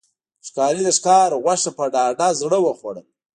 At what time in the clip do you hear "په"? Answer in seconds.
1.77-1.85